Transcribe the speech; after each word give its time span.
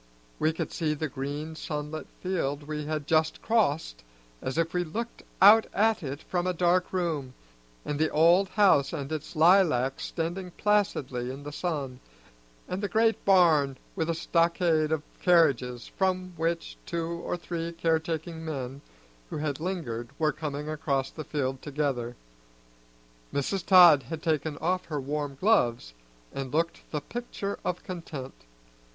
We 0.39 0.51
could 0.51 0.71
see 0.71 0.95
the 0.95 1.07
green 1.07 1.55
sunlit 1.55 2.07
field 2.21 2.63
we 2.63 2.87
had 2.87 3.05
just 3.05 3.39
crossed 3.43 4.03
as 4.41 4.57
if 4.57 4.73
we 4.73 4.83
looked 4.83 5.21
out 5.39 5.67
at 5.75 6.01
it 6.01 6.23
from 6.23 6.47
a 6.47 6.53
dark 6.57 6.91
room, 6.91 7.35
and 7.85 7.99
the 7.99 8.09
old 8.09 8.49
house 8.49 8.93
and 8.93 9.11
its 9.11 9.35
lilacs 9.35 10.03
standing 10.05 10.49
placidly 10.57 11.29
in 11.31 11.43
the 11.43 11.51
sun, 11.51 11.99
and 12.67 12.81
the 12.81 12.89
great 12.89 13.23
barn 13.25 13.77
with 13.95 14.09
a 14.09 14.15
stockade 14.15 14.91
of 14.91 15.03
carriages 15.21 15.89
from 15.95 16.33
which 16.35 16.77
two 16.87 17.05
or 17.23 17.37
three 17.37 17.71
care 17.71 17.99
taking 17.99 18.43
men 18.43 18.81
who 19.29 19.37
had 19.37 19.59
lingered 19.59 20.09
were 20.17 20.31
coming 20.33 20.67
across 20.67 21.11
the 21.11 21.23
field 21.23 21.61
together. 21.61 22.15
Mrs. 23.31 23.63
Todd 23.63 24.01
had 24.01 24.23
taken 24.23 24.57
off 24.57 24.85
her 24.85 24.99
warm 24.99 25.37
gloves 25.39 25.93
and 26.33 26.51
looked 26.51 26.81
the 26.89 27.01
picture 27.01 27.59
of 27.63 27.83
content. 27.83 28.33